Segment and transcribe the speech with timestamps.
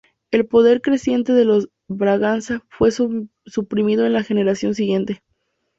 [0.31, 5.21] El poder creciente de los Braganza fue suprimido en la generación siguiente.